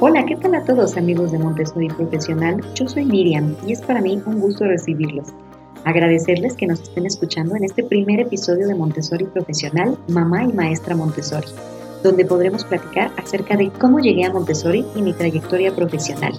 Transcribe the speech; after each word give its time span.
Hola, 0.00 0.24
¿qué 0.26 0.36
tal 0.36 0.54
a 0.54 0.62
todos 0.62 0.96
amigos 0.96 1.32
de 1.32 1.40
Montessori 1.40 1.88
Profesional? 1.88 2.62
Yo 2.76 2.86
soy 2.86 3.04
Miriam 3.04 3.56
y 3.66 3.72
es 3.72 3.82
para 3.82 4.00
mí 4.00 4.22
un 4.26 4.38
gusto 4.38 4.64
recibirlos. 4.64 5.26
Agradecerles 5.84 6.54
que 6.54 6.68
nos 6.68 6.80
estén 6.82 7.04
escuchando 7.04 7.56
en 7.56 7.64
este 7.64 7.82
primer 7.82 8.20
episodio 8.20 8.68
de 8.68 8.76
Montessori 8.76 9.24
Profesional, 9.24 9.98
Mamá 10.06 10.44
y 10.44 10.52
Maestra 10.52 10.94
Montessori, 10.94 11.48
donde 12.04 12.24
podremos 12.24 12.64
platicar 12.64 13.10
acerca 13.16 13.56
de 13.56 13.70
cómo 13.70 13.98
llegué 13.98 14.24
a 14.24 14.32
Montessori 14.32 14.86
y 14.94 15.02
mi 15.02 15.12
trayectoria 15.14 15.74
profesional. 15.74 16.32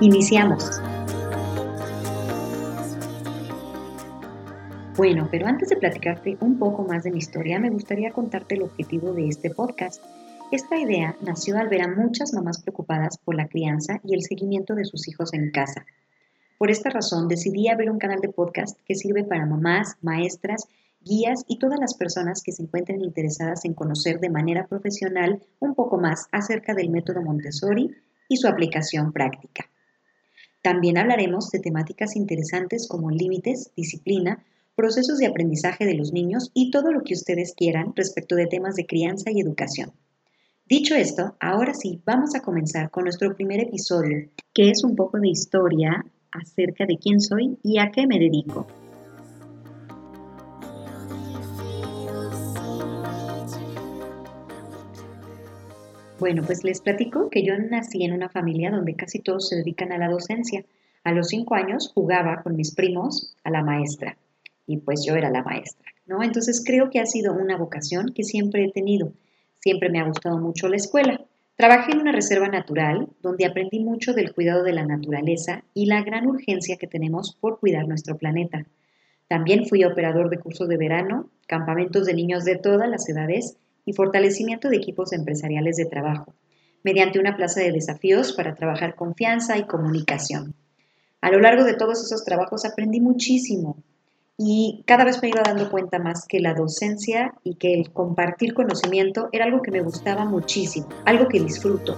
Iniciamos. 0.00 0.80
Bueno, 4.96 5.28
pero 5.30 5.48
antes 5.48 5.68
de 5.68 5.76
platicarte 5.76 6.38
un 6.40 6.58
poco 6.58 6.82
más 6.84 7.04
de 7.04 7.10
mi 7.10 7.18
historia, 7.18 7.60
me 7.60 7.68
gustaría 7.68 8.10
contarte 8.10 8.54
el 8.54 8.62
objetivo 8.62 9.12
de 9.12 9.28
este 9.28 9.50
podcast 9.50 10.02
esta 10.52 10.78
idea 10.78 11.16
nació 11.22 11.58
al 11.58 11.68
ver 11.68 11.82
a 11.82 11.88
muchas 11.88 12.32
mamás 12.32 12.62
preocupadas 12.62 13.18
por 13.18 13.34
la 13.34 13.48
crianza 13.48 14.00
y 14.04 14.14
el 14.14 14.22
seguimiento 14.22 14.74
de 14.74 14.84
sus 14.84 15.08
hijos 15.08 15.34
en 15.34 15.50
casa. 15.50 15.84
Por 16.56 16.70
esta 16.70 16.88
razón 16.88 17.26
decidí 17.26 17.68
abrir 17.68 17.90
un 17.90 17.98
canal 17.98 18.20
de 18.20 18.28
podcast 18.28 18.78
que 18.86 18.94
sirve 18.94 19.24
para 19.24 19.44
mamás, 19.44 19.96
maestras, 20.02 20.68
guías 21.00 21.44
y 21.48 21.58
todas 21.58 21.80
las 21.80 21.94
personas 21.94 22.42
que 22.42 22.52
se 22.52 22.62
encuentren 22.62 23.02
interesadas 23.02 23.64
en 23.64 23.74
conocer 23.74 24.20
de 24.20 24.30
manera 24.30 24.66
profesional 24.66 25.42
un 25.58 25.74
poco 25.74 25.98
más 25.98 26.28
acerca 26.30 26.74
del 26.74 26.90
método 26.90 27.22
Montessori 27.22 27.94
y 28.28 28.36
su 28.36 28.46
aplicación 28.46 29.12
práctica. 29.12 29.68
También 30.62 30.96
hablaremos 30.98 31.50
de 31.50 31.60
temáticas 31.60 32.16
interesantes 32.16 32.88
como 32.88 33.10
límites, 33.10 33.70
disciplina, 33.76 34.44
procesos 34.76 35.18
de 35.18 35.26
aprendizaje 35.26 35.86
de 35.86 35.94
los 35.94 36.12
niños 36.12 36.50
y 36.54 36.70
todo 36.70 36.92
lo 36.92 37.02
que 37.02 37.14
ustedes 37.14 37.54
quieran 37.54 37.94
respecto 37.96 38.36
de 38.36 38.46
temas 38.46 38.76
de 38.76 38.86
crianza 38.86 39.30
y 39.30 39.40
educación. 39.40 39.92
Dicho 40.68 40.96
esto, 40.96 41.36
ahora 41.38 41.74
sí, 41.74 42.02
vamos 42.04 42.34
a 42.34 42.40
comenzar 42.40 42.90
con 42.90 43.04
nuestro 43.04 43.32
primer 43.36 43.60
episodio, 43.60 44.30
que 44.52 44.70
es 44.70 44.82
un 44.82 44.96
poco 44.96 45.20
de 45.20 45.28
historia 45.28 46.04
acerca 46.32 46.86
de 46.86 46.98
quién 46.98 47.20
soy 47.20 47.56
y 47.62 47.78
a 47.78 47.92
qué 47.92 48.04
me 48.08 48.18
dedico. 48.18 48.66
Bueno, 56.18 56.42
pues 56.44 56.64
les 56.64 56.80
platico 56.80 57.30
que 57.30 57.44
yo 57.44 57.56
nací 57.56 58.02
en 58.02 58.12
una 58.12 58.28
familia 58.28 58.72
donde 58.72 58.96
casi 58.96 59.20
todos 59.20 59.48
se 59.48 59.54
dedican 59.54 59.92
a 59.92 59.98
la 59.98 60.08
docencia. 60.08 60.64
A 61.04 61.12
los 61.12 61.28
cinco 61.28 61.54
años 61.54 61.92
jugaba 61.94 62.42
con 62.42 62.56
mis 62.56 62.74
primos 62.74 63.36
a 63.44 63.50
la 63.50 63.62
maestra 63.62 64.18
y 64.66 64.78
pues 64.78 65.04
yo 65.06 65.14
era 65.14 65.30
la 65.30 65.44
maestra, 65.44 65.92
¿no? 66.06 66.24
Entonces 66.24 66.60
creo 66.66 66.90
que 66.90 66.98
ha 66.98 67.06
sido 67.06 67.34
una 67.34 67.56
vocación 67.56 68.12
que 68.12 68.24
siempre 68.24 68.64
he 68.64 68.72
tenido 68.72 69.12
Siempre 69.66 69.90
me 69.90 69.98
ha 69.98 70.06
gustado 70.06 70.38
mucho 70.38 70.68
la 70.68 70.76
escuela. 70.76 71.20
Trabajé 71.56 71.90
en 71.90 71.98
una 71.98 72.12
reserva 72.12 72.46
natural 72.46 73.08
donde 73.20 73.46
aprendí 73.46 73.80
mucho 73.80 74.14
del 74.14 74.32
cuidado 74.32 74.62
de 74.62 74.72
la 74.72 74.86
naturaleza 74.86 75.64
y 75.74 75.86
la 75.86 76.04
gran 76.04 76.28
urgencia 76.28 76.76
que 76.76 76.86
tenemos 76.86 77.36
por 77.40 77.58
cuidar 77.58 77.88
nuestro 77.88 78.16
planeta. 78.16 78.64
También 79.26 79.66
fui 79.66 79.82
operador 79.82 80.30
de 80.30 80.38
cursos 80.38 80.68
de 80.68 80.76
verano, 80.76 81.30
campamentos 81.48 82.06
de 82.06 82.14
niños 82.14 82.44
de 82.44 82.54
todas 82.54 82.88
las 82.88 83.08
edades 83.08 83.56
y 83.84 83.92
fortalecimiento 83.92 84.68
de 84.68 84.76
equipos 84.76 85.12
empresariales 85.12 85.74
de 85.74 85.86
trabajo, 85.86 86.32
mediante 86.84 87.18
una 87.18 87.36
plaza 87.36 87.58
de 87.58 87.72
desafíos 87.72 88.34
para 88.34 88.54
trabajar 88.54 88.94
confianza 88.94 89.58
y 89.58 89.66
comunicación. 89.66 90.54
A 91.20 91.32
lo 91.32 91.40
largo 91.40 91.64
de 91.64 91.74
todos 91.74 92.04
esos 92.04 92.24
trabajos 92.24 92.64
aprendí 92.64 93.00
muchísimo, 93.00 93.82
y 94.38 94.84
cada 94.86 95.04
vez 95.04 95.22
me 95.22 95.28
iba 95.28 95.42
dando 95.42 95.70
cuenta 95.70 95.98
más 95.98 96.26
que 96.26 96.40
la 96.40 96.52
docencia 96.52 97.34
y 97.42 97.54
que 97.54 97.72
el 97.72 97.90
compartir 97.92 98.52
conocimiento 98.52 99.28
era 99.32 99.46
algo 99.46 99.62
que 99.62 99.70
me 99.70 99.80
gustaba 99.80 100.26
muchísimo, 100.26 100.88
algo 101.06 101.26
que 101.28 101.40
disfruto. 101.40 101.96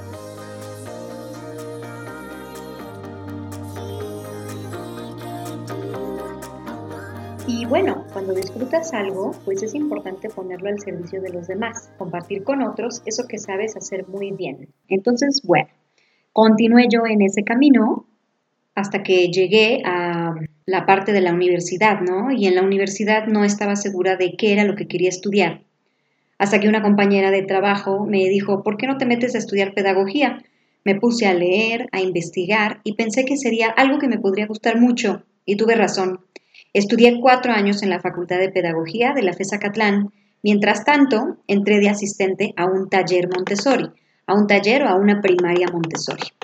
Y 7.49 7.65
bueno, 7.65 8.05
cuando 8.13 8.35
disfrutas 8.35 8.93
algo, 8.93 9.33
pues 9.45 9.63
es 9.63 9.75
importante 9.75 10.29
ponerlo 10.29 10.69
al 10.69 10.79
servicio 10.79 11.21
de 11.21 11.31
los 11.31 11.49
demás, 11.49 11.91
compartir 11.99 12.45
con 12.45 12.63
otros 12.63 13.03
eso 13.05 13.27
que 13.27 13.39
sabes 13.39 13.77
hacer 13.77 14.07
muy 14.07 14.31
bien. 14.31 14.69
Entonces, 14.87 15.41
bueno, 15.43 15.69
continué 16.33 16.87
yo 16.89 17.01
en 17.07 17.23
ese 17.23 17.43
camino 17.43 18.07
hasta 18.79 19.03
que 19.03 19.29
llegué 19.29 19.83
a 19.85 20.37
la 20.65 20.87
parte 20.87 21.13
de 21.13 21.21
la 21.21 21.33
universidad, 21.33 22.01
¿no? 22.01 22.31
Y 22.31 22.47
en 22.47 22.55
la 22.55 22.63
universidad 22.63 23.27
no 23.27 23.45
estaba 23.45 23.75
segura 23.75 24.17
de 24.17 24.37
qué 24.37 24.53
era 24.53 24.65
lo 24.65 24.77
que 24.77 24.87
quería 24.87 25.09
estudiar. 25.09 25.63
Hasta 26.39 26.61
que 26.61 26.69
una 26.69 26.81
compañera 26.81 27.33
de 27.33 27.43
trabajo 27.43 28.07
me 28.07 28.29
dijo, 28.29 28.63
¿por 28.63 28.77
qué 28.77 28.87
no 28.87 28.97
te 28.97 29.07
metes 29.07 29.35
a 29.35 29.39
estudiar 29.39 29.75
pedagogía? 29.75 30.45
Me 30.85 30.95
puse 30.95 31.27
a 31.27 31.35
leer, 31.35 31.89
a 31.91 32.01
investigar 32.01 32.81
y 32.85 32.93
pensé 32.95 33.25
que 33.25 33.37
sería 33.37 33.69
algo 33.69 33.99
que 33.99 34.07
me 34.07 34.21
podría 34.21 34.47
gustar 34.47 34.79
mucho. 34.79 35.25
Y 35.45 35.57
tuve 35.57 35.75
razón. 35.75 36.21
Estudié 36.73 37.19
cuatro 37.21 37.53
años 37.53 37.83
en 37.83 37.91
la 37.91 37.99
Facultad 37.99 38.39
de 38.39 38.51
Pedagogía 38.51 39.13
de 39.13 39.23
la 39.23 39.33
FESA 39.33 39.59
Catlán. 39.59 40.13
Mientras 40.45 40.85
tanto, 40.85 41.39
entré 41.49 41.81
de 41.81 41.89
asistente 41.89 42.55
a 42.57 42.67
un 42.67 42.89
taller 42.89 43.29
Montessori, 43.29 43.91
a 44.27 44.35
un 44.35 44.47
taller 44.47 44.85
o 44.85 44.89
a 44.89 44.95
una 44.95 45.21
primaria 45.21 45.67
Montessori. 45.73 46.38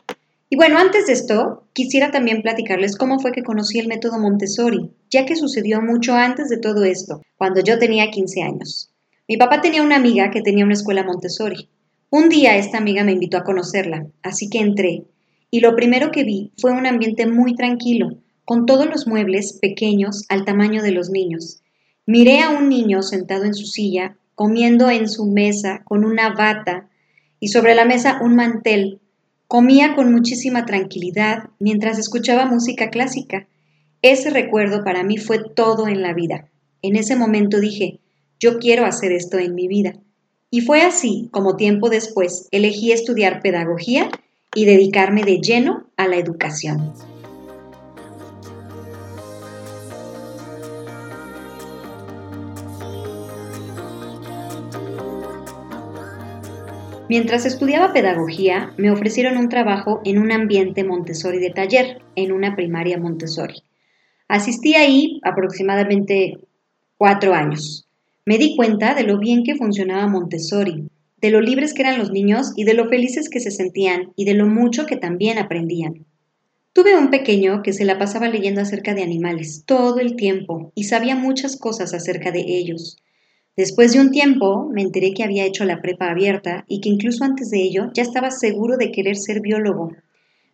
Y 0.54 0.56
bueno, 0.56 0.78
antes 0.78 1.09
de 1.09 1.15
esto, 1.15 1.66
quisiera 1.72 2.12
también 2.12 2.41
platicarles 2.41 2.97
cómo 2.97 3.19
fue 3.19 3.32
que 3.32 3.42
conocí 3.42 3.81
el 3.81 3.88
método 3.88 4.20
Montessori, 4.20 4.92
ya 5.10 5.26
que 5.26 5.34
sucedió 5.34 5.82
mucho 5.82 6.15
antes 6.15 6.48
de 6.48 6.59
todo 6.59 6.84
esto, 6.84 7.22
cuando 7.37 7.60
yo 7.60 7.81
tenía 7.81 8.12
15 8.12 8.42
años. 8.42 8.93
Mi 9.26 9.37
papá 9.37 9.60
tenía 9.60 9.82
una 9.82 9.97
amiga 9.97 10.31
que 10.31 10.43
tenía 10.43 10.64
una 10.64 10.75
escuela 10.75 11.03
Montessori. 11.03 11.70
Un 12.09 12.28
día 12.28 12.56
esta 12.56 12.78
amiga 12.78 13.03
me 13.03 13.10
invitó 13.10 13.37
a 13.37 13.43
conocerla, 13.43 14.06
así 14.22 14.48
que 14.48 14.60
entré, 14.60 15.03
y 15.50 15.59
lo 15.59 15.75
primero 15.75 16.12
que 16.12 16.22
vi 16.22 16.53
fue 16.56 16.70
un 16.70 16.87
ambiente 16.87 17.26
muy 17.26 17.56
tranquilo, 17.56 18.19
con 18.44 18.64
todos 18.64 18.87
los 18.87 19.09
muebles 19.09 19.59
pequeños 19.60 20.25
al 20.28 20.44
tamaño 20.44 20.84
de 20.84 20.93
los 20.93 21.10
niños. 21.10 21.64
Miré 22.06 22.43
a 22.43 22.50
un 22.50 22.69
niño 22.69 23.03
sentado 23.03 23.43
en 23.43 23.54
su 23.54 23.66
silla, 23.66 24.19
comiendo 24.37 24.88
en 24.88 25.09
su 25.09 25.26
mesa 25.26 25.82
con 25.84 26.04
una 26.04 26.32
bata 26.32 26.91
y 27.41 27.48
sobre 27.48 27.75
la 27.75 27.84
mesa 27.84 28.20
un 28.22 28.37
mantel 28.37 29.00
Comía 29.54 29.94
con 29.94 30.10
muchísima 30.10 30.66
tranquilidad 30.66 31.44
mientras 31.60 31.97
escuchaba 32.00 32.44
música 32.44 32.91
clásica. 32.91 33.47
Ese 34.03 34.31
recuerdo 34.31 34.82
para 34.82 35.04
mí 35.04 35.16
fue 35.16 35.38
todo 35.54 35.87
en 35.87 36.03
la 36.03 36.12
vida. 36.12 36.50
En 36.82 36.97
ese 36.97 37.15
momento 37.15 37.60
dije, 37.60 38.00
yo 38.41 38.59
quiero 38.59 38.84
hacer 38.84 39.12
esto 39.12 39.38
en 39.38 39.54
mi 39.54 39.69
vida. 39.69 39.93
Y 40.50 40.62
fue 40.62 40.82
así 40.82 41.28
como 41.31 41.54
tiempo 41.54 41.88
después 41.88 42.48
elegí 42.50 42.91
estudiar 42.91 43.43
pedagogía 43.43 44.10
y 44.56 44.64
dedicarme 44.64 45.22
de 45.22 45.38
lleno 45.38 45.88
a 45.97 46.09
la 46.09 46.16
educación. 46.16 46.93
Mientras 57.06 57.44
estudiaba 57.44 57.92
pedagogía, 57.92 58.72
me 58.78 58.91
ofrecieron 58.91 59.37
un 59.37 59.50
trabajo 59.50 60.00
en 60.06 60.19
un 60.19 60.32
ambiente 60.32 60.84
Montessori 60.84 61.38
de 61.38 61.50
taller, 61.50 62.00
en 62.16 62.32
una 62.32 62.56
primaria 62.56 62.98
Montessori. 62.98 63.62
Asistí 64.26 64.75
ahí 64.75 65.20
aproximadamente 65.22 66.38
cuatro 66.97 67.34
años. 67.34 67.87
Me 68.25 68.38
di 68.38 68.56
cuenta 68.56 68.94
de 68.94 69.03
lo 69.03 69.19
bien 69.19 69.43
que 69.44 69.54
funcionaba 69.54 70.06
Montessori, 70.06 70.88
de 71.20 71.31
lo 71.31 71.43
libres 71.43 71.75
que 71.75 71.82
eran 71.82 71.99
los 71.99 72.11
niños 72.11 72.55
y 72.56 72.64
de 72.64 72.73
lo 72.73 72.88
felices 72.88 73.29
que 73.29 73.40
se 73.40 73.50
sentían 73.50 74.12
y 74.17 74.25
de 74.25 74.32
lo 74.32 74.46
mucho 74.46 74.87
que 74.87 74.96
también 74.96 75.37
aprendían. 75.37 76.06
Tuve 76.73 76.96
un 76.96 77.11
pequeño 77.11 77.62
que 77.62 77.75
se 77.75 77.84
la 77.84 77.99
pasaba 77.99 78.29
leyendo 78.29 78.62
acerca 78.62 78.94
de 78.94 79.02
animales 79.02 79.64
todo 79.67 80.00
el 80.00 80.17
tiempo 80.17 80.73
y 80.75 80.84
sabía 80.84 81.17
muchas 81.17 81.58
cosas 81.58 81.93
acerca 81.93 82.31
de 82.32 82.40
ellos. 82.40 82.96
Después 83.56 83.93
de 83.93 84.01
un 84.01 84.11
tiempo 84.11 84.69
me 84.73 84.83
enteré 84.83 85.12
que 85.15 85.23
había 85.23 85.45
hecho 85.45 85.65
la 85.65 85.81
prepa 85.81 86.11
abierta 86.11 86.65
y 86.67 86.81
que 86.81 86.89
incluso 86.89 87.23
antes 87.25 87.51
de 87.51 87.62
ello 87.62 87.91
ya 87.95 88.03
estaba 88.03 88.33
seguro 88.33 88.77
de 88.77 88.91
querer 88.91 89.17
ser 89.17 89.41
biólogo. 89.41 89.93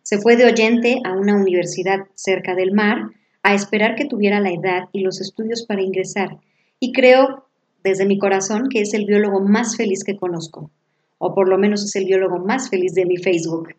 Se 0.03 0.19
fue 0.19 0.35
de 0.35 0.45
oyente 0.45 0.99
a 1.03 1.13
una 1.13 1.35
universidad 1.35 1.99
cerca 2.13 2.53
del 2.53 2.73
mar 2.73 3.09
a 3.41 3.55
esperar 3.55 3.95
que 3.95 4.05
tuviera 4.05 4.39
la 4.39 4.51
edad 4.51 4.89
y 4.91 5.01
los 5.01 5.19
estudios 5.19 5.65
para 5.65 5.81
ingresar 5.81 6.37
y 6.79 6.91
creo 6.91 7.47
desde 7.83 8.05
mi 8.05 8.19
corazón 8.19 8.69
que 8.69 8.81
es 8.81 8.93
el 8.93 9.05
biólogo 9.05 9.41
más 9.41 9.75
feliz 9.75 10.03
que 10.03 10.17
conozco, 10.17 10.69
o 11.17 11.33
por 11.33 11.49
lo 11.49 11.57
menos 11.57 11.83
es 11.83 11.95
el 11.95 12.05
biólogo 12.05 12.37
más 12.37 12.69
feliz 12.69 12.93
de 12.93 13.05
mi 13.05 13.17
Facebook. 13.17 13.75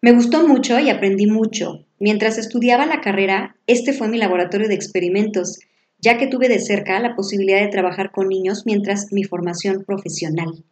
Me 0.00 0.12
gustó 0.12 0.46
mucho 0.46 0.78
y 0.78 0.88
aprendí 0.88 1.26
mucho. 1.26 1.84
Mientras 1.98 2.38
estudiaba 2.38 2.86
la 2.86 3.00
carrera, 3.00 3.56
este 3.66 3.92
fue 3.92 4.08
mi 4.08 4.18
laboratorio 4.18 4.68
de 4.68 4.74
experimentos 4.74 5.58
ya 5.98 6.18
que 6.18 6.26
tuve 6.26 6.48
de 6.48 6.58
cerca 6.58 7.00
la 7.00 7.16
posibilidad 7.16 7.60
de 7.60 7.68
trabajar 7.68 8.10
con 8.12 8.28
niños 8.28 8.62
mientras 8.66 9.12
mi 9.12 9.24
formación 9.24 9.84
profesional. 9.84 10.64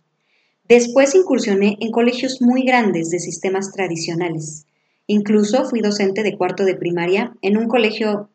Después 0.68 1.14
incursioné 1.14 1.76
en 1.80 1.90
colegios 1.90 2.40
muy 2.40 2.64
grandes 2.64 3.10
de 3.10 3.20
sistemas 3.20 3.72
tradicionales. 3.72 4.66
Incluso 5.06 5.64
fui 5.68 5.80
docente 5.80 6.22
de 6.22 6.36
cuarto 6.36 6.64
de 6.64 6.74
primaria 6.74 7.34
en 7.42 7.58
un 7.58 7.68
colegio 7.68 8.30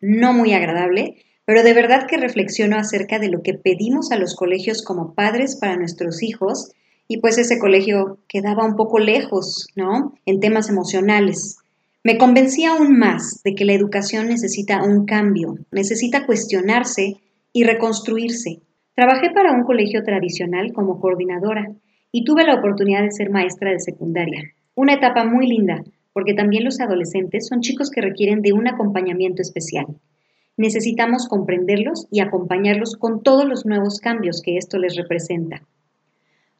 no 0.00 0.32
muy 0.32 0.52
agradable, 0.52 1.16
pero 1.44 1.62
de 1.62 1.72
verdad 1.72 2.06
que 2.06 2.16
reflexiono 2.16 2.76
acerca 2.76 3.18
de 3.18 3.28
lo 3.28 3.42
que 3.42 3.54
pedimos 3.54 4.12
a 4.12 4.16
los 4.16 4.34
colegios 4.34 4.82
como 4.82 5.14
padres 5.14 5.56
para 5.56 5.76
nuestros 5.76 6.22
hijos 6.22 6.72
y 7.08 7.18
pues 7.18 7.38
ese 7.38 7.58
colegio 7.58 8.18
quedaba 8.28 8.64
un 8.64 8.76
poco 8.76 8.98
lejos, 8.98 9.68
¿no? 9.74 10.14
En 10.26 10.40
temas 10.40 10.68
emocionales. 10.68 11.58
Me 12.06 12.18
convencí 12.18 12.64
aún 12.64 12.96
más 12.96 13.42
de 13.42 13.56
que 13.56 13.64
la 13.64 13.72
educación 13.72 14.28
necesita 14.28 14.84
un 14.84 15.06
cambio, 15.06 15.56
necesita 15.72 16.24
cuestionarse 16.24 17.16
y 17.52 17.64
reconstruirse. 17.64 18.60
Trabajé 18.94 19.30
para 19.34 19.50
un 19.50 19.64
colegio 19.64 20.04
tradicional 20.04 20.72
como 20.72 21.00
coordinadora 21.00 21.66
y 22.12 22.22
tuve 22.22 22.44
la 22.44 22.54
oportunidad 22.54 23.02
de 23.02 23.10
ser 23.10 23.30
maestra 23.30 23.72
de 23.72 23.80
secundaria. 23.80 24.44
Una 24.76 24.94
etapa 24.94 25.24
muy 25.24 25.48
linda, 25.48 25.82
porque 26.12 26.32
también 26.32 26.62
los 26.62 26.78
adolescentes 26.78 27.48
son 27.48 27.60
chicos 27.60 27.90
que 27.90 28.02
requieren 28.02 28.40
de 28.40 28.52
un 28.52 28.68
acompañamiento 28.68 29.42
especial. 29.42 29.86
Necesitamos 30.56 31.26
comprenderlos 31.26 32.06
y 32.12 32.20
acompañarlos 32.20 32.94
con 32.94 33.24
todos 33.24 33.46
los 33.46 33.66
nuevos 33.66 33.98
cambios 33.98 34.42
que 34.42 34.58
esto 34.58 34.78
les 34.78 34.94
representa. 34.94 35.62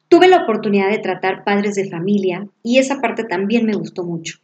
Tuve 0.09 0.27
la 0.27 0.43
oportunidad 0.43 0.89
de 0.89 0.99
tratar 0.99 1.45
padres 1.45 1.75
de 1.75 1.89
familia 1.89 2.49
y 2.63 2.79
esa 2.79 2.99
parte 2.99 3.23
también 3.23 3.65
me 3.65 3.77
gustó 3.77 4.03
mucho. 4.03 4.39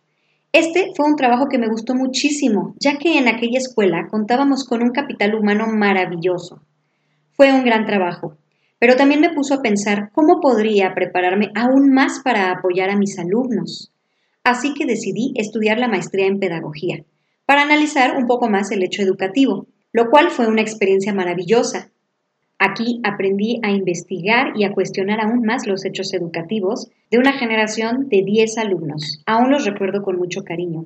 Este 0.53 0.91
fue 0.95 1.07
un 1.07 1.15
trabajo 1.15 1.47
que 1.49 1.57
me 1.57 1.67
gustó 1.67 1.95
muchísimo, 1.95 2.75
ya 2.79 2.99
que 2.99 3.17
en 3.17 3.27
aquella 3.27 3.57
escuela 3.57 4.07
contábamos 4.11 4.65
con 4.65 4.83
un 4.83 4.91
capital 4.91 5.33
humano 5.33 5.65
maravilloso. 5.65 6.61
Fue 7.31 7.51
un 7.51 7.65
gran 7.65 7.87
trabajo, 7.87 8.37
pero 8.77 8.95
también 8.95 9.19
me 9.19 9.33
puso 9.33 9.55
a 9.55 9.61
pensar 9.63 10.11
cómo 10.13 10.39
podría 10.41 10.93
prepararme 10.93 11.49
aún 11.55 11.91
más 11.91 12.19
para 12.23 12.51
apoyar 12.51 12.91
a 12.91 12.95
mis 12.95 13.17
alumnos. 13.17 13.91
Así 14.43 14.75
que 14.75 14.85
decidí 14.85 15.33
estudiar 15.37 15.79
la 15.79 15.87
maestría 15.87 16.27
en 16.27 16.39
pedagogía, 16.39 17.03
para 17.47 17.63
analizar 17.63 18.15
un 18.15 18.27
poco 18.27 18.47
más 18.47 18.69
el 18.69 18.83
hecho 18.83 19.01
educativo, 19.01 19.65
lo 19.91 20.11
cual 20.11 20.29
fue 20.29 20.45
una 20.45 20.61
experiencia 20.61 21.15
maravillosa, 21.15 21.89
Aquí 22.65 23.01
aprendí 23.03 23.59
a 23.61 23.71
investigar 23.71 24.53
y 24.55 24.63
a 24.63 24.71
cuestionar 24.71 25.19
aún 25.19 25.41
más 25.43 25.67
los 25.67 25.83
hechos 25.83 26.13
educativos 26.13 26.89
de 27.11 27.17
una 27.17 27.33
generación 27.33 28.07
de 28.07 28.21
10 28.23 28.57
alumnos. 28.57 29.21
Aún 29.25 29.51
los 29.51 29.65
recuerdo 29.65 30.01
con 30.01 30.15
mucho 30.15 30.45
cariño. 30.45 30.85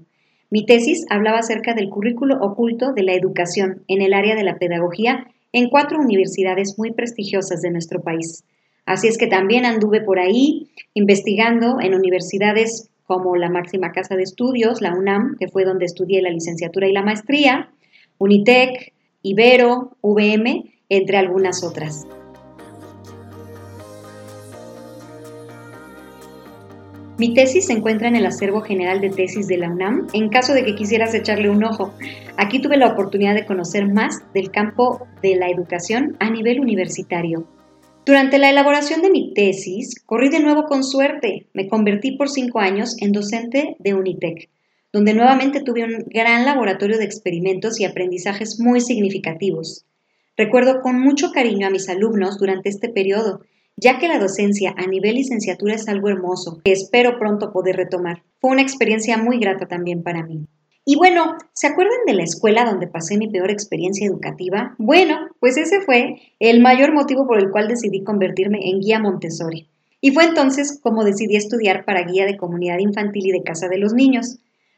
Mi 0.49 0.65
tesis 0.65 1.05
hablaba 1.11 1.37
acerca 1.37 1.75
del 1.75 1.89
currículo 1.89 2.39
oculto 2.41 2.93
de 2.93 3.03
la 3.03 3.13
educación 3.13 3.83
en 3.87 4.01
el 4.01 4.15
área 4.15 4.33
de 4.33 4.43
la 4.43 4.57
pedagogía 4.57 5.27
en 5.53 5.69
cuatro 5.69 5.99
universidades 5.99 6.79
muy 6.79 6.93
prestigiosas 6.93 7.61
de 7.61 7.69
nuestro 7.69 8.01
país. 8.01 8.43
Así 8.87 9.07
es 9.07 9.19
que 9.19 9.27
también 9.27 9.63
anduve 9.63 10.01
por 10.01 10.17
ahí 10.17 10.71
investigando 10.95 11.79
en 11.79 11.93
universidades 11.93 12.89
como 13.05 13.35
la 13.35 13.51
máxima 13.51 13.91
casa 13.91 14.15
de 14.15 14.23
estudios, 14.23 14.81
la 14.81 14.95
UNAM, 14.95 15.35
que 15.39 15.47
fue 15.47 15.63
donde 15.63 15.85
estudié 15.85 16.23
la 16.23 16.31
licenciatura 16.31 16.87
y 16.87 16.93
la 16.93 17.03
maestría, 17.03 17.69
Unitec, 18.17 18.93
Ibero, 19.21 19.95
VM 20.01 20.76
entre 20.89 21.17
algunas 21.17 21.63
otras. 21.63 22.07
Mi 27.17 27.33
tesis 27.33 27.65
se 27.65 27.73
encuentra 27.73 28.07
en 28.07 28.15
el 28.15 28.27
acervo 28.27 28.61
general 28.61 29.01
de 29.01 29.09
tesis 29.09 29.47
de 29.47 29.57
la 29.57 29.71
UNAM, 29.71 30.05
en 30.13 30.29
caso 30.29 30.53
de 30.53 30.63
que 30.63 30.75
quisieras 30.75 31.15
echarle 31.15 31.49
un 31.49 31.63
ojo. 31.63 31.91
Aquí 32.37 32.61
tuve 32.61 32.77
la 32.77 32.89
oportunidad 32.89 33.33
de 33.33 33.47
conocer 33.47 33.91
más 33.91 34.21
del 34.35 34.51
campo 34.51 35.07
de 35.23 35.35
la 35.35 35.49
educación 35.49 36.15
a 36.19 36.29
nivel 36.29 36.59
universitario. 36.59 37.47
Durante 38.05 38.37
la 38.37 38.51
elaboración 38.51 39.01
de 39.01 39.09
mi 39.09 39.33
tesis, 39.33 39.99
corrí 40.05 40.29
de 40.29 40.41
nuevo 40.41 40.65
con 40.65 40.83
suerte. 40.83 41.47
Me 41.53 41.67
convertí 41.67 42.11
por 42.11 42.29
cinco 42.29 42.59
años 42.59 42.95
en 43.01 43.11
docente 43.11 43.75
de 43.79 43.95
Unitec, 43.95 44.49
donde 44.93 45.15
nuevamente 45.15 45.61
tuve 45.61 45.85
un 45.85 46.05
gran 46.07 46.45
laboratorio 46.45 46.99
de 46.99 47.05
experimentos 47.05 47.79
y 47.79 47.85
aprendizajes 47.85 48.59
muy 48.59 48.79
significativos. 48.79 49.87
Recuerdo 50.37 50.81
con 50.81 50.99
mucho 51.01 51.31
cariño 51.31 51.65
a 51.65 51.71
mis 51.71 51.89
alumnos 51.89 52.37
durante 52.37 52.69
este 52.69 52.89
periodo, 52.89 53.41
ya 53.75 53.97
que 53.97 54.07
la 54.07 54.19
docencia 54.19 54.73
a 54.77 54.85
nivel 54.85 55.15
licenciatura 55.15 55.73
es 55.73 55.87
algo 55.87 56.09
hermoso, 56.09 56.61
que 56.63 56.71
espero 56.71 57.17
pronto 57.17 57.51
poder 57.51 57.75
retomar. 57.75 58.21
Fue 58.39 58.51
una 58.51 58.61
experiencia 58.61 59.17
muy 59.17 59.39
grata 59.39 59.65
también 59.65 60.03
para 60.03 60.23
mí. 60.23 60.47
Y 60.85 60.95
bueno, 60.95 61.35
¿se 61.53 61.65
acuerdan 61.65 62.05
de 62.05 62.13
la 62.13 62.23
escuela 62.23 62.65
donde 62.65 62.85
pasé 62.85 63.17
mi 63.17 63.27
peor 63.27 63.49
experiencia 63.49 64.05
educativa? 64.05 64.75
Bueno, 64.77 65.17
pues 65.39 65.57
ese 65.57 65.81
fue 65.81 66.15
el 66.39 66.61
mayor 66.61 66.93
motivo 66.93 67.25
por 67.25 67.39
el 67.39 67.49
cual 67.49 67.67
decidí 67.67 68.03
convertirme 68.03 68.59
en 68.69 68.79
guía 68.79 68.99
Montessori. 68.99 69.67
Y 70.01 70.11
fue 70.11 70.25
entonces 70.25 70.79
como 70.81 71.03
decidí 71.03 71.35
estudiar 71.35 71.83
para 71.83 72.03
guía 72.03 72.27
de 72.27 72.37
comunidad 72.37 72.77
infantil 72.77 73.25
y 73.25 73.31
de 73.31 73.43
casa 73.43 73.67
de 73.67 73.79
los 73.79 73.93
niños. 73.93 74.37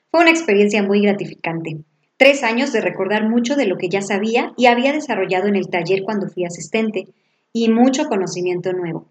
Fue 0.09 0.21
una 0.21 0.31
experiencia 0.31 0.81
muy 0.83 1.01
gratificante. 1.01 1.83
Tres 2.19 2.43
años 2.43 2.73
de 2.73 2.81
recordar 2.81 3.29
mucho 3.29 3.55
de 3.55 3.65
lo 3.65 3.77
que 3.77 3.87
ya 3.87 4.01
sabía 4.01 4.51
y 4.57 4.65
había 4.65 4.91
desarrollado 4.91 5.47
en 5.47 5.55
el 5.55 5.69
taller 5.69 6.03
cuando 6.03 6.27
fui 6.27 6.43
asistente, 6.43 7.07
y 7.53 7.69
mucho 7.69 8.07
conocimiento 8.07 8.73
nuevo. 8.73 9.05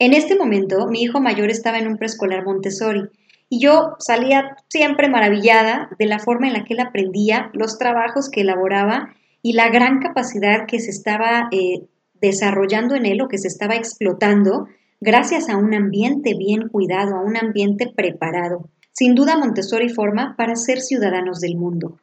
En 0.00 0.14
este 0.14 0.36
momento, 0.36 0.88
mi 0.88 1.00
hijo 1.00 1.20
mayor 1.20 1.48
estaba 1.48 1.78
en 1.78 1.86
un 1.86 1.96
preescolar 1.96 2.44
Montessori, 2.44 3.02
y 3.48 3.60
yo 3.60 3.94
salía 4.00 4.56
siempre 4.66 5.08
maravillada 5.08 5.90
de 5.96 6.06
la 6.06 6.18
forma 6.18 6.48
en 6.48 6.54
la 6.54 6.64
que 6.64 6.74
él 6.74 6.80
aprendía, 6.80 7.50
los 7.52 7.78
trabajos 7.78 8.28
que 8.28 8.40
elaboraba 8.40 9.14
y 9.42 9.52
la 9.52 9.70
gran 9.70 10.00
capacidad 10.00 10.66
que 10.66 10.80
se 10.80 10.90
estaba 10.90 11.48
eh, 11.52 11.86
desarrollando 12.20 12.96
en 12.96 13.06
él 13.06 13.22
o 13.22 13.28
que 13.28 13.38
se 13.38 13.46
estaba 13.46 13.76
explotando 13.76 14.66
gracias 15.00 15.48
a 15.48 15.56
un 15.56 15.72
ambiente 15.72 16.34
bien 16.34 16.68
cuidado, 16.68 17.14
a 17.14 17.22
un 17.22 17.36
ambiente 17.36 17.86
preparado. 17.86 18.68
Sin 18.90 19.14
duda 19.14 19.38
Montessori 19.38 19.88
forma 19.88 20.34
para 20.36 20.56
ser 20.56 20.80
ciudadanos 20.80 21.38
del 21.38 21.54
mundo. 21.54 22.00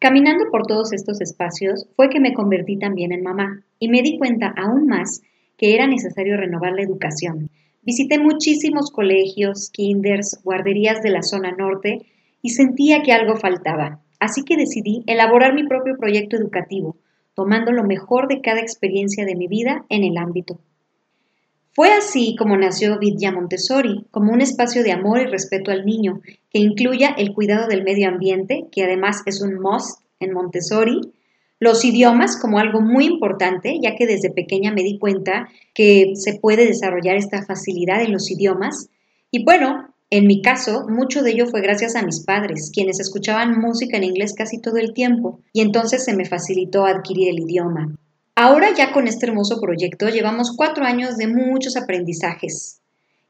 Caminando 0.00 0.46
por 0.50 0.66
todos 0.66 0.94
estos 0.94 1.20
espacios 1.20 1.86
fue 1.94 2.08
que 2.08 2.20
me 2.20 2.32
convertí 2.32 2.78
también 2.78 3.12
en 3.12 3.22
mamá 3.22 3.62
y 3.78 3.90
me 3.90 4.00
di 4.00 4.16
cuenta 4.16 4.50
aún 4.56 4.86
más 4.86 5.20
que 5.58 5.74
era 5.74 5.86
necesario 5.86 6.38
renovar 6.38 6.72
la 6.72 6.82
educación. 6.82 7.50
Visité 7.82 8.18
muchísimos 8.18 8.90
colegios, 8.90 9.68
kinders, 9.70 10.40
guarderías 10.42 11.02
de 11.02 11.10
la 11.10 11.22
zona 11.22 11.52
norte 11.52 12.06
y 12.40 12.48
sentía 12.48 13.02
que 13.02 13.12
algo 13.12 13.36
faltaba. 13.36 14.00
Así 14.18 14.42
que 14.42 14.56
decidí 14.56 15.04
elaborar 15.06 15.52
mi 15.52 15.66
propio 15.68 15.98
proyecto 15.98 16.38
educativo, 16.38 16.96
tomando 17.34 17.70
lo 17.70 17.84
mejor 17.84 18.26
de 18.26 18.40
cada 18.40 18.60
experiencia 18.60 19.26
de 19.26 19.36
mi 19.36 19.48
vida 19.48 19.84
en 19.90 20.04
el 20.04 20.16
ámbito. 20.16 20.60
Fue 21.80 21.94
así 21.94 22.36
como 22.38 22.58
nació 22.58 22.98
Vidya 22.98 23.32
Montessori, 23.32 24.04
como 24.10 24.34
un 24.34 24.42
espacio 24.42 24.82
de 24.82 24.92
amor 24.92 25.18
y 25.18 25.24
respeto 25.24 25.70
al 25.70 25.86
niño, 25.86 26.20
que 26.50 26.58
incluya 26.58 27.08
el 27.16 27.32
cuidado 27.32 27.68
del 27.68 27.84
medio 27.84 28.06
ambiente, 28.06 28.66
que 28.70 28.84
además 28.84 29.22
es 29.24 29.40
un 29.40 29.58
must 29.58 30.02
en 30.18 30.34
Montessori, 30.34 31.00
los 31.58 31.82
idiomas 31.82 32.36
como 32.36 32.58
algo 32.58 32.82
muy 32.82 33.06
importante, 33.06 33.78
ya 33.82 33.96
que 33.96 34.06
desde 34.06 34.28
pequeña 34.28 34.72
me 34.72 34.82
di 34.82 34.98
cuenta 34.98 35.48
que 35.72 36.12
se 36.16 36.38
puede 36.38 36.66
desarrollar 36.66 37.16
esta 37.16 37.46
facilidad 37.46 38.02
en 38.02 38.12
los 38.12 38.30
idiomas. 38.30 38.90
Y 39.30 39.42
bueno, 39.42 39.94
en 40.10 40.26
mi 40.26 40.42
caso, 40.42 40.84
mucho 40.86 41.22
de 41.22 41.30
ello 41.30 41.46
fue 41.46 41.62
gracias 41.62 41.96
a 41.96 42.04
mis 42.04 42.20
padres, 42.26 42.70
quienes 42.74 43.00
escuchaban 43.00 43.58
música 43.58 43.96
en 43.96 44.04
inglés 44.04 44.34
casi 44.34 44.60
todo 44.60 44.76
el 44.76 44.92
tiempo, 44.92 45.40
y 45.54 45.62
entonces 45.62 46.04
se 46.04 46.14
me 46.14 46.26
facilitó 46.26 46.84
adquirir 46.84 47.30
el 47.30 47.38
idioma. 47.38 47.96
Ahora 48.42 48.68
ya 48.74 48.90
con 48.90 49.06
este 49.06 49.26
hermoso 49.26 49.60
proyecto 49.60 50.08
llevamos 50.08 50.56
cuatro 50.56 50.86
años 50.86 51.18
de 51.18 51.26
muchos 51.26 51.76
aprendizajes. 51.76 52.80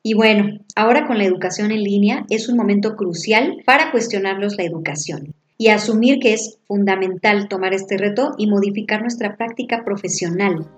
Y 0.05 0.15
bueno, 0.15 0.61
ahora 0.77 1.09
con 1.09 1.19
la 1.19 1.25
educación 1.25 1.73
en 1.73 1.83
línea 1.83 2.25
es 2.31 2.49
un 2.49 2.57
momento 2.57 2.95
crucial 2.95 3.61
para 3.67 3.91
cuestionarnos 3.91 4.57
la 4.57 4.63
educación 4.63 5.35
y 5.59 5.71
asumir 5.71 6.21
que 6.21 6.35
es 6.35 6.61
fundamental 6.69 7.49
tomar 7.49 7.75
este 7.75 7.99
reto 7.99 8.37
y 8.39 8.47
modificar 8.47 9.03
nuestra 9.03 9.37
práctica 9.37 9.83
profesional. 9.85 10.69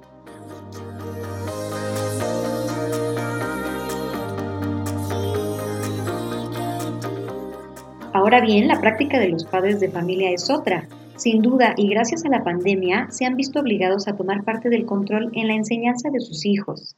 Ahora 8.14 8.40
bien, 8.40 8.66
la 8.66 8.80
práctica 8.80 9.18
de 9.18 9.28
los 9.28 9.44
padres 9.44 9.78
de 9.78 9.90
familia 9.90 10.30
es 10.30 10.48
otra, 10.48 10.88
sin 11.22 11.40
duda, 11.40 11.74
y 11.76 11.88
gracias 11.88 12.24
a 12.24 12.28
la 12.28 12.42
pandemia, 12.42 13.06
se 13.10 13.24
han 13.24 13.36
visto 13.36 13.60
obligados 13.60 14.08
a 14.08 14.16
tomar 14.16 14.42
parte 14.42 14.68
del 14.68 14.86
control 14.86 15.30
en 15.34 15.46
la 15.46 15.54
enseñanza 15.54 16.10
de 16.10 16.18
sus 16.18 16.44
hijos. 16.44 16.96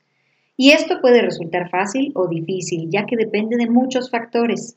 Y 0.57 0.71
esto 0.71 1.01
puede 1.03 1.21
resultar 1.21 1.69
fácil 1.69 2.11
o 2.15 2.27
difícil, 2.27 2.89
ya 2.91 3.05
que 3.05 3.17
depende 3.17 3.57
de 3.57 3.69
muchos 3.69 4.11
factores. 4.11 4.77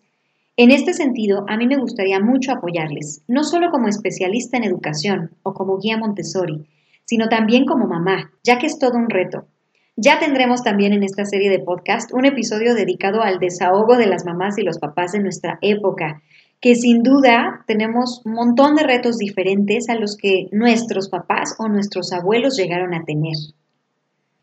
En 0.57 0.71
este 0.71 0.93
sentido, 0.93 1.45
a 1.47 1.55
mí 1.55 1.65
me 1.65 1.77
gustaría 1.77 2.19
mucho 2.19 2.51
apoyarles, 2.51 3.23
no 3.27 3.43
solo 3.43 3.69
como 3.71 3.87
especialista 3.87 4.57
en 4.57 4.65
educación 4.65 5.31
o 5.43 5.53
como 5.53 5.77
guía 5.77 5.97
Montessori, 5.97 6.65
sino 7.05 7.29
también 7.29 7.65
como 7.65 7.87
mamá, 7.87 8.31
ya 8.43 8.57
que 8.57 8.65
es 8.65 8.79
todo 8.79 8.97
un 8.97 9.09
reto. 9.09 9.45
Ya 9.95 10.19
tendremos 10.19 10.61
también 10.61 10.93
en 10.93 11.03
esta 11.03 11.25
serie 11.25 11.49
de 11.49 11.59
podcast 11.59 12.11
un 12.11 12.25
episodio 12.25 12.75
dedicado 12.75 13.21
al 13.21 13.39
desahogo 13.39 13.97
de 13.97 14.07
las 14.07 14.25
mamás 14.25 14.57
y 14.57 14.63
los 14.63 14.77
papás 14.77 15.13
de 15.13 15.19
nuestra 15.19 15.57
época, 15.61 16.21
que 16.59 16.75
sin 16.75 17.03
duda 17.03 17.63
tenemos 17.67 18.21
un 18.25 18.33
montón 18.33 18.75
de 18.75 18.83
retos 18.83 19.17
diferentes 19.17 19.89
a 19.89 19.95
los 19.95 20.17
que 20.17 20.47
nuestros 20.51 21.09
papás 21.09 21.55
o 21.59 21.67
nuestros 21.67 22.11
abuelos 22.11 22.57
llegaron 22.57 22.93
a 22.93 23.03
tener. 23.05 23.35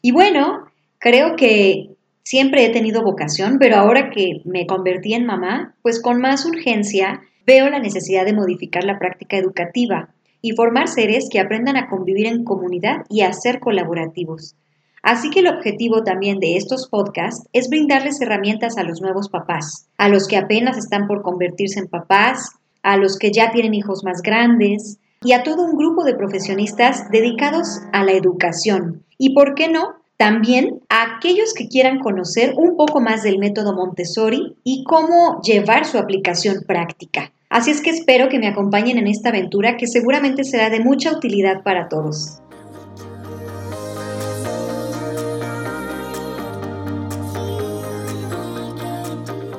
Y 0.00 0.12
bueno, 0.12 0.66
creo 0.98 1.34
que 1.36 1.96
siempre 2.22 2.64
he 2.64 2.70
tenido 2.70 3.02
vocación, 3.02 3.58
pero 3.58 3.76
ahora 3.76 4.10
que 4.10 4.42
me 4.44 4.66
convertí 4.66 5.14
en 5.14 5.26
mamá, 5.26 5.74
pues 5.82 6.00
con 6.00 6.20
más 6.20 6.46
urgencia 6.46 7.22
veo 7.46 7.68
la 7.68 7.78
necesidad 7.78 8.24
de 8.24 8.32
modificar 8.32 8.84
la 8.84 8.98
práctica 8.98 9.36
educativa 9.36 10.14
y 10.40 10.52
formar 10.52 10.88
seres 10.88 11.28
que 11.30 11.40
aprendan 11.40 11.76
a 11.76 11.88
convivir 11.88 12.26
en 12.26 12.44
comunidad 12.44 13.04
y 13.08 13.22
a 13.22 13.32
ser 13.32 13.60
colaborativos. 13.60 14.56
Así 15.04 15.28
que 15.28 15.40
el 15.40 15.48
objetivo 15.48 16.02
también 16.02 16.40
de 16.40 16.56
estos 16.56 16.88
podcasts 16.88 17.46
es 17.52 17.68
brindarles 17.68 18.22
herramientas 18.22 18.78
a 18.78 18.84
los 18.84 19.02
nuevos 19.02 19.28
papás, 19.28 19.86
a 19.98 20.08
los 20.08 20.26
que 20.26 20.38
apenas 20.38 20.78
están 20.78 21.06
por 21.06 21.20
convertirse 21.20 21.78
en 21.78 21.88
papás, 21.88 22.52
a 22.82 22.96
los 22.96 23.18
que 23.18 23.30
ya 23.30 23.52
tienen 23.52 23.74
hijos 23.74 24.02
más 24.02 24.22
grandes 24.22 24.96
y 25.22 25.32
a 25.34 25.42
todo 25.42 25.62
un 25.62 25.76
grupo 25.76 26.04
de 26.04 26.14
profesionistas 26.14 27.10
dedicados 27.10 27.82
a 27.92 28.02
la 28.02 28.12
educación. 28.12 29.04
Y 29.18 29.34
por 29.34 29.54
qué 29.54 29.68
no, 29.68 29.96
también 30.16 30.80
a 30.88 31.16
aquellos 31.16 31.52
que 31.52 31.68
quieran 31.68 31.98
conocer 31.98 32.54
un 32.56 32.74
poco 32.74 33.02
más 33.02 33.22
del 33.22 33.38
método 33.38 33.74
Montessori 33.74 34.56
y 34.64 34.84
cómo 34.84 35.42
llevar 35.42 35.84
su 35.84 35.98
aplicación 35.98 36.64
práctica. 36.66 37.30
Así 37.50 37.70
es 37.70 37.82
que 37.82 37.90
espero 37.90 38.30
que 38.30 38.38
me 38.38 38.48
acompañen 38.48 38.96
en 38.96 39.06
esta 39.06 39.28
aventura 39.28 39.76
que 39.76 39.86
seguramente 39.86 40.44
será 40.44 40.70
de 40.70 40.80
mucha 40.80 41.12
utilidad 41.12 41.62
para 41.62 41.88
todos. 41.88 42.40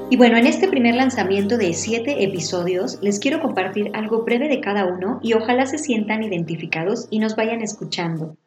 Y 0.07 0.17
bueno, 0.17 0.38
en 0.38 0.45
este 0.45 0.67
primer 0.67 0.93
lanzamiento 0.93 1.57
de 1.57 1.74
siete 1.74 2.24
episodios 2.24 3.00
les 3.01 3.19
quiero 3.19 3.41
compartir 3.41 3.89
algo 3.93 4.24
breve 4.24 4.47
de 4.47 4.62
cada 4.62 4.85
uno 4.85 5.19
y 5.24 5.33
ojalá 5.33 5.65
se 5.65 5.79
sientan 5.79 6.21
identificados 6.21 7.07
y 7.09 7.17
nos 7.17 7.35
vayan 7.35 7.62
escuchando. 7.62 8.38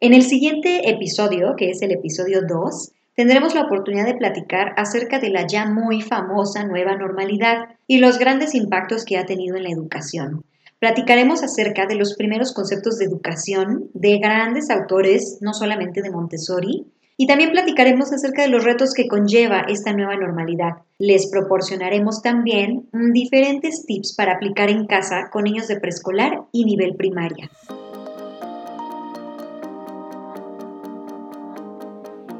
En 0.00 0.12
el 0.12 0.22
siguiente 0.22 0.90
episodio, 0.90 1.54
que 1.56 1.70
es 1.70 1.80
el 1.80 1.92
episodio 1.92 2.42
2, 2.46 2.92
tendremos 3.16 3.54
la 3.54 3.62
oportunidad 3.62 4.04
de 4.04 4.16
platicar 4.16 4.74
acerca 4.76 5.18
de 5.18 5.30
la 5.30 5.46
ya 5.46 5.64
muy 5.64 6.02
famosa 6.02 6.66
nueva 6.66 6.96
normalidad 6.96 7.76
y 7.86 7.96
los 7.96 8.18
grandes 8.18 8.54
impactos 8.54 9.06
que 9.06 9.16
ha 9.16 9.24
tenido 9.24 9.56
en 9.56 9.62
la 9.62 9.70
educación. 9.70 10.44
Platicaremos 10.80 11.42
acerca 11.42 11.86
de 11.86 11.94
los 11.94 12.14
primeros 12.14 12.52
conceptos 12.52 12.98
de 12.98 13.06
educación 13.06 13.88
de 13.94 14.18
grandes 14.18 14.68
autores, 14.68 15.38
no 15.40 15.54
solamente 15.54 16.02
de 16.02 16.10
Montessori, 16.10 16.84
y 17.16 17.26
también 17.26 17.52
platicaremos 17.52 18.12
acerca 18.12 18.42
de 18.42 18.48
los 18.48 18.64
retos 18.64 18.92
que 18.92 19.06
conlleva 19.06 19.66
esta 19.68 19.92
nueva 19.92 20.16
normalidad. 20.16 20.82
Les 20.98 21.30
proporcionaremos 21.30 22.22
también 22.22 22.88
diferentes 23.12 23.86
tips 23.86 24.14
para 24.16 24.34
aplicar 24.34 24.70
en 24.70 24.86
casa 24.86 25.30
con 25.30 25.44
niños 25.44 25.68
de 25.68 25.78
preescolar 25.78 26.42
y 26.52 26.64
nivel 26.64 26.96
primaria. 26.96 27.50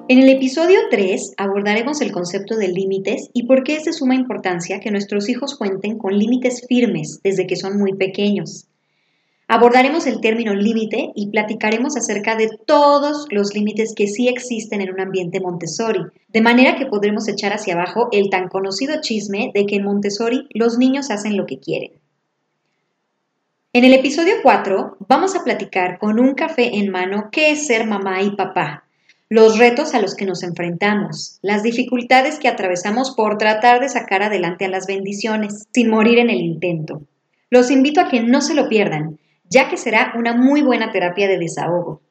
En 0.06 0.18
el 0.18 0.28
episodio 0.28 0.78
3 0.90 1.34
abordaremos 1.38 2.02
el 2.02 2.12
concepto 2.12 2.56
de 2.56 2.68
límites 2.68 3.30
y 3.32 3.46
por 3.46 3.64
qué 3.64 3.76
es 3.76 3.84
de 3.84 3.92
suma 3.94 4.14
importancia 4.14 4.78
que 4.80 4.90
nuestros 4.90 5.30
hijos 5.30 5.56
cuenten 5.56 5.96
con 5.96 6.18
límites 6.18 6.66
firmes 6.68 7.20
desde 7.24 7.46
que 7.46 7.56
son 7.56 7.78
muy 7.78 7.94
pequeños. 7.94 8.66
Abordaremos 9.46 10.06
el 10.06 10.22
término 10.22 10.54
límite 10.54 11.12
y 11.14 11.28
platicaremos 11.28 11.98
acerca 11.98 12.34
de 12.34 12.48
todos 12.66 13.26
los 13.30 13.54
límites 13.54 13.94
que 13.94 14.06
sí 14.06 14.26
existen 14.26 14.80
en 14.80 14.90
un 14.90 15.00
ambiente 15.00 15.38
Montessori, 15.38 16.00
de 16.28 16.40
manera 16.40 16.76
que 16.76 16.86
podremos 16.86 17.28
echar 17.28 17.52
hacia 17.52 17.74
abajo 17.74 18.08
el 18.10 18.30
tan 18.30 18.48
conocido 18.48 19.02
chisme 19.02 19.50
de 19.52 19.66
que 19.66 19.76
en 19.76 19.84
Montessori 19.84 20.48
los 20.54 20.78
niños 20.78 21.10
hacen 21.10 21.36
lo 21.36 21.44
que 21.44 21.58
quieren. 21.58 21.92
En 23.74 23.84
el 23.84 23.92
episodio 23.92 24.34
4 24.42 24.96
vamos 25.08 25.36
a 25.36 25.44
platicar 25.44 25.98
con 25.98 26.18
un 26.18 26.34
café 26.34 26.76
en 26.78 26.90
mano 26.90 27.28
qué 27.30 27.50
es 27.50 27.66
ser 27.66 27.86
mamá 27.86 28.22
y 28.22 28.30
papá, 28.36 28.84
los 29.28 29.58
retos 29.58 29.92
a 29.94 30.00
los 30.00 30.14
que 30.14 30.24
nos 30.24 30.42
enfrentamos, 30.42 31.38
las 31.42 31.62
dificultades 31.62 32.38
que 32.38 32.48
atravesamos 32.48 33.10
por 33.10 33.36
tratar 33.36 33.80
de 33.80 33.90
sacar 33.90 34.22
adelante 34.22 34.64
a 34.64 34.68
las 34.68 34.86
bendiciones, 34.86 35.66
sin 35.74 35.90
morir 35.90 36.18
en 36.18 36.30
el 36.30 36.40
intento. 36.40 37.02
Los 37.50 37.70
invito 37.70 38.00
a 38.00 38.08
que 38.08 38.22
no 38.22 38.40
se 38.40 38.54
lo 38.54 38.68
pierdan 38.68 39.18
ya 39.54 39.68
que 39.68 39.76
será 39.76 40.12
una 40.18 40.34
muy 40.34 40.62
buena 40.62 40.90
terapia 40.90 41.28
de 41.28 41.38
desahogo. 41.38 42.02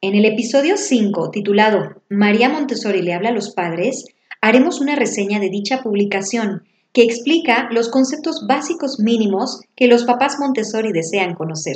En 0.00 0.14
el 0.14 0.24
episodio 0.24 0.76
5, 0.76 1.32
titulado 1.32 2.00
María 2.08 2.48
Montessori 2.48 3.02
le 3.02 3.12
habla 3.12 3.30
a 3.30 3.32
los 3.32 3.50
padres, 3.50 4.04
haremos 4.40 4.80
una 4.80 4.94
reseña 4.94 5.40
de 5.40 5.50
dicha 5.50 5.82
publicación 5.82 6.62
que 6.92 7.02
explica 7.02 7.68
los 7.72 7.88
conceptos 7.88 8.46
básicos 8.46 9.00
mínimos 9.00 9.62
que 9.74 9.88
los 9.88 10.04
papás 10.04 10.36
Montessori 10.38 10.92
desean 10.92 11.34
conocer. 11.34 11.74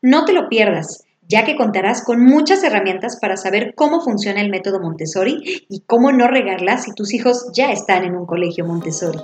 No 0.00 0.24
te 0.24 0.34
lo 0.34 0.48
pierdas, 0.48 1.02
ya 1.28 1.44
que 1.44 1.56
contarás 1.56 2.04
con 2.04 2.24
muchas 2.24 2.62
herramientas 2.62 3.18
para 3.20 3.36
saber 3.36 3.74
cómo 3.74 4.02
funciona 4.02 4.40
el 4.40 4.50
método 4.50 4.78
Montessori 4.78 5.66
y 5.68 5.80
cómo 5.80 6.12
no 6.12 6.28
regarla 6.28 6.78
si 6.78 6.92
tus 6.92 7.12
hijos 7.12 7.48
ya 7.52 7.72
están 7.72 8.04
en 8.04 8.14
un 8.14 8.24
colegio 8.24 8.64
Montessori. 8.66 9.18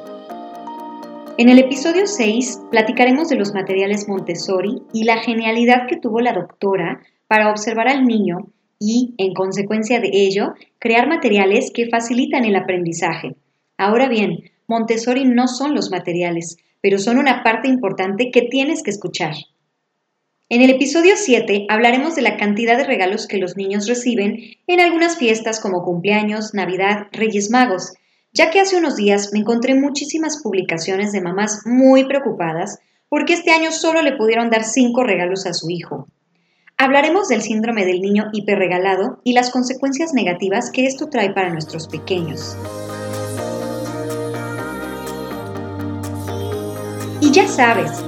En 1.41 1.49
el 1.49 1.59
episodio 1.59 2.07
6 2.07 2.65
platicaremos 2.71 3.31
de 3.31 3.37
los 3.37 3.55
materiales 3.55 4.07
Montessori 4.07 4.83
y 4.93 5.05
la 5.05 5.23
genialidad 5.23 5.87
que 5.89 5.97
tuvo 5.97 6.21
la 6.21 6.35
doctora 6.35 7.01
para 7.29 7.49
observar 7.49 7.89
al 7.89 8.05
niño 8.05 8.53
y, 8.79 9.15
en 9.17 9.33
consecuencia 9.33 10.01
de 10.01 10.11
ello, 10.13 10.53
crear 10.79 11.09
materiales 11.09 11.71
que 11.73 11.89
facilitan 11.89 12.45
el 12.45 12.57
aprendizaje. 12.57 13.37
Ahora 13.79 14.07
bien, 14.07 14.51
Montessori 14.67 15.25
no 15.25 15.49
son 15.49 15.75
los 15.75 15.91
materiales, 15.91 16.59
pero 16.83 16.99
son 16.99 17.17
una 17.17 17.43
parte 17.43 17.69
importante 17.69 18.31
que 18.31 18.43
tienes 18.43 18.83
que 18.83 18.91
escuchar. 18.91 19.33
En 20.51 20.61
el 20.61 20.69
episodio 20.69 21.15
7 21.17 21.65
hablaremos 21.71 22.17
de 22.17 22.21
la 22.21 22.37
cantidad 22.37 22.77
de 22.77 22.85
regalos 22.85 23.27
que 23.27 23.39
los 23.39 23.57
niños 23.57 23.89
reciben 23.89 24.41
en 24.67 24.79
algunas 24.79 25.17
fiestas 25.17 25.59
como 25.59 25.85
cumpleaños, 25.85 26.53
Navidad, 26.53 27.07
Reyes 27.13 27.51
Magos, 27.51 27.95
ya 28.33 28.51
que 28.51 28.61
hace 28.61 28.77
unos 28.77 28.97
días 28.97 29.31
me 29.33 29.41
encontré 29.41 29.75
muchísimas 29.75 30.43
publicaciones 30.43 31.13
de 31.13 31.21
mamás 31.21 31.63
muy 31.65 32.05
preocupadas 32.05 32.79
porque 33.09 33.33
este 33.33 33.51
año 33.51 33.73
solo 33.73 34.03
le 34.03 34.17
pudieron 34.17 34.51
dar 34.51 34.65
cinco 34.65 35.03
regalos 35.03 35.47
a 35.47 35.53
su 35.53 35.69
hijo. 35.69 36.07
Hablaremos 36.77 37.29
del 37.29 37.43
síndrome 37.43 37.85
del 37.85 38.01
niño 38.01 38.31
hiperregalado 38.33 39.21
y 39.25 39.33
las 39.33 39.51
consecuencias 39.51 40.15
negativas 40.15 40.71
que 40.71 40.87
esto 40.87 41.09
trae 41.09 41.33
para 41.33 41.51
nuestros 41.51 41.89
pequeños. 41.89 42.57
Y 47.21 47.33
ya 47.33 47.47
sabes, 47.49 48.03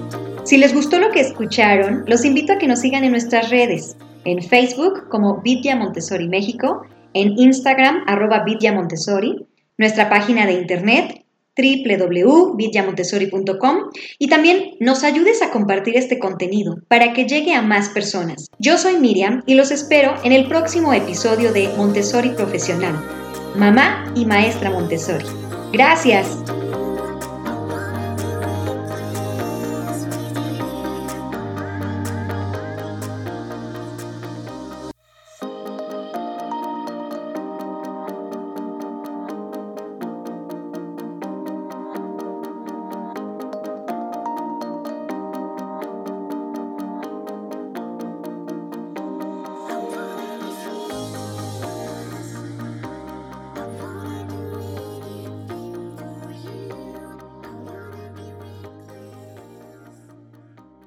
si 0.45 0.57
les 0.57 0.73
gustó 0.73 0.99
lo 0.99 1.11
que 1.11 1.21
escucharon, 1.21 2.05
los 2.07 2.25
invito 2.25 2.55
a 2.55 2.59
que 2.59 2.67
nos 2.67 2.79
sigan 2.79 3.05
en 3.05 3.11
nuestras 3.11 3.51
redes, 3.51 3.97
en 4.25 4.41
Facebook 4.41 5.09
como 5.09 5.43
Vidya 5.43 5.77
Montessori 5.77 6.29
México, 6.29 6.87
en 7.13 7.39
Instagram 7.39 8.05
arroba 8.07 8.43
Vidya 8.45 8.73
Montessori, 8.73 9.47
nuestra 9.83 10.09
página 10.09 10.47
de 10.47 10.53
internet 10.53 11.19
www.vidyamontessori.com 11.55 13.77
y 14.19 14.29
también 14.29 14.71
nos 14.81 15.05
ayudes 15.05 15.43
a 15.43 15.51
compartir 15.51 15.97
este 15.97 16.19
contenido 16.19 16.79
para 16.89 17.13
que 17.13 17.27
llegue 17.27 17.53
a 17.53 17.61
más 17.63 17.91
personas. 17.91 18.47
Yo 18.59 18.79
soy 18.79 18.97
Miriam 18.97 19.43
y 19.45 19.55
los 19.55 19.71
espero 19.71 20.15
en 20.25 20.33
el 20.33 20.49
próximo 20.49 20.95
episodio 20.95 21.53
de 21.53 21.69
Montessori 21.77 22.31
Profesional, 22.31 22.95
mamá 23.57 24.11
y 24.15 24.25
maestra 24.25 24.71
Montessori. 24.71 25.27
Gracias. 25.73 26.39